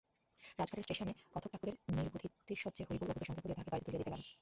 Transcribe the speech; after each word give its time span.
রাজঘাটের 0.59 0.85
স্টেশনে 0.87 1.13
কথকঠাকুরের 1.33 1.75
নির্বন্ধতিশয্যে 1.95 2.83
হরিহর 2.87 3.11
অপুকে 3.11 3.27
সঙ্গে 3.27 3.41
করিয়া 3.41 3.57
তাহাকে 3.57 3.71
গাড়িতে 3.71 3.85
তুলিয়া 3.87 4.01
দিতে 4.01 4.11
গেল। 4.11 4.23